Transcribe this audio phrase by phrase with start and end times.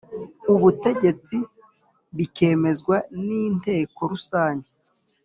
[0.53, 1.37] Ubutegetsi
[2.17, 4.69] bikemezwa n Inteko Rusange